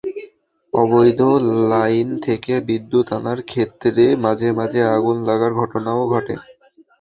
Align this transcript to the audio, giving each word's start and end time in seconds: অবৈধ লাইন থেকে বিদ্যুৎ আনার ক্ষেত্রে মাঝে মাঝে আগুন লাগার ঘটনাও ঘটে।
অবৈধ 0.73 1.19
লাইন 1.71 2.07
থেকে 2.25 2.53
বিদ্যুৎ 2.67 3.07
আনার 3.17 3.39
ক্ষেত্রে 3.43 4.03
মাঝে 4.25 4.49
মাঝে 4.59 4.81
আগুন 4.95 5.17
লাগার 5.27 5.51
ঘটনাও 5.61 6.01
ঘটে। 6.13 6.35